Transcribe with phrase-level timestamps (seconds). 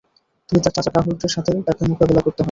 [0.49, 2.39] তিনি তার চাচা কাভুর্টের সাথে তাকে মোকাবেলা করতে হয়।